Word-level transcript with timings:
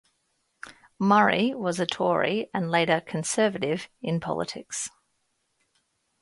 Murray 0.97 1.53
was 1.53 1.79
a 1.79 1.85
Tory 1.85 2.49
and 2.55 2.71
later 2.71 3.01
Conservative 3.01 3.87
in 4.01 4.19
politics. 4.19 4.89